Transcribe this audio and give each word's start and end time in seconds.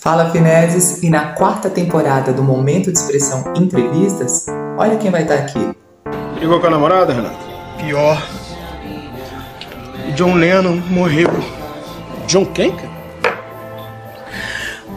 Fala 0.00 0.30
Fineses 0.30 1.02
e 1.02 1.10
na 1.10 1.32
quarta 1.32 1.68
temporada 1.68 2.32
do 2.32 2.40
Momento 2.40 2.92
de 2.92 2.96
Expressão 2.96 3.52
Entrevistas, 3.56 4.46
olha 4.78 4.96
quem 4.96 5.10
vai 5.10 5.22
estar 5.22 5.34
aqui. 5.34 5.58
Brigou 6.36 6.60
com 6.60 6.68
a 6.68 6.70
namorada, 6.70 7.12
Renato? 7.12 7.36
Pior. 7.78 8.22
John 10.14 10.34
Lennon 10.34 10.76
morreu. 10.88 11.28
John 12.28 12.46
quem, 12.46 12.76
cara? 12.76 12.88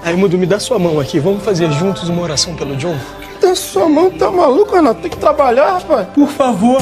Aí, 0.04 0.16
Mudo, 0.16 0.38
me 0.38 0.46
dá 0.46 0.60
sua 0.60 0.78
mão 0.78 1.00
aqui. 1.00 1.20
Vamos 1.20 1.44
fazer 1.44 1.72
juntos 1.72 2.08
uma 2.08 2.22
oração 2.22 2.56
pelo 2.56 2.76
John? 2.76 2.96
Dá 3.42 3.56
sua 3.56 3.90
mão, 3.90 4.12
tá 4.12 4.30
maluco, 4.30 4.76
Renato? 4.76 5.02
Tem 5.02 5.10
que 5.10 5.18
trabalhar, 5.18 5.80
rapaz. 5.80 6.10
Por 6.10 6.30
favor. 6.30 6.80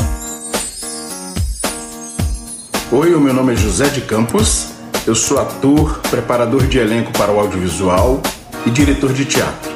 Oi, 2.92 3.16
o 3.16 3.22
meu 3.22 3.34
nome 3.34 3.54
é 3.54 3.56
José 3.56 3.88
de 3.88 4.02
Campos. 4.02 4.79
Eu 5.08 5.16
sou 5.16 5.40
ator, 5.40 6.00
preparador 6.10 6.68
de 6.68 6.78
elenco 6.78 7.12
para 7.14 7.32
o 7.32 7.40
audiovisual 7.40 8.22
e 8.66 8.70
diretor 8.70 9.14
de 9.14 9.26
teatro. 9.26 9.72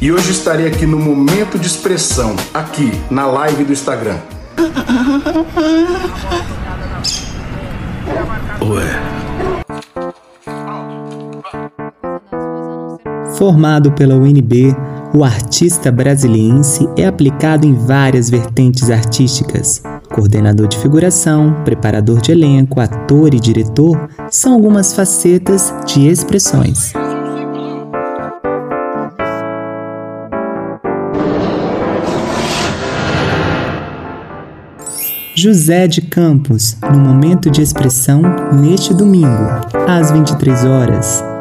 E 0.00 0.10
hoje 0.10 0.32
estarei 0.32 0.66
aqui 0.66 0.86
no 0.86 0.98
Momento 0.98 1.58
de 1.58 1.66
Expressão, 1.66 2.34
aqui 2.52 2.90
na 3.10 3.26
live 3.26 3.64
do 3.64 3.72
Instagram. 3.72 4.18
Ué. 8.62 9.12
Formado 13.36 13.92
pela 13.92 14.14
UNB, 14.14 14.74
o 15.14 15.24
artista 15.24 15.92
brasiliense 15.92 16.88
é 16.96 17.06
aplicado 17.06 17.66
em 17.66 17.74
várias 17.74 18.30
vertentes 18.30 18.90
artísticas. 18.90 19.82
Coordenador 20.12 20.68
de 20.68 20.78
figuração, 20.78 21.62
preparador 21.64 22.20
de 22.20 22.32
elenco, 22.32 22.80
ator 22.80 23.32
e 23.32 23.40
diretor 23.40 24.08
são 24.30 24.52
algumas 24.52 24.92
facetas 24.92 25.72
de 25.86 26.06
expressões. 26.06 26.92
José 35.34 35.88
de 35.88 36.02
Campos, 36.02 36.76
no 36.92 37.00
momento 37.00 37.50
de 37.50 37.62
expressão, 37.62 38.22
neste 38.52 38.94
domingo, 38.94 39.48
às 39.88 40.10
23 40.12 40.64
horas. 40.66 41.31